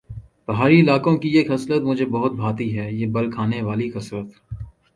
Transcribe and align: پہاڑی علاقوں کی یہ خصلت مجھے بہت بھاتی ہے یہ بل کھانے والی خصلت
پہاڑی 0.45 0.79
علاقوں 0.81 1.15
کی 1.17 1.29
یہ 1.29 1.43
خصلت 1.49 1.81
مجھے 1.83 2.05
بہت 2.07 2.33
بھاتی 2.35 2.67
ہے 2.77 2.91
یہ 2.91 3.05
بل 3.11 3.31
کھانے 3.31 3.61
والی 3.61 3.89
خصلت 3.91 4.29